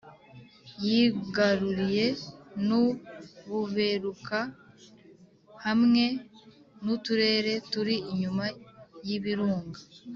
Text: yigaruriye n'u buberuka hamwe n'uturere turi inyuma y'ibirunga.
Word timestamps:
yigaruriye 0.85 2.05
n'u 2.67 2.83
buberuka 3.47 4.39
hamwe 5.65 6.03
n'uturere 6.83 7.53
turi 7.71 7.95
inyuma 8.13 8.45
y'ibirunga. 9.07 9.79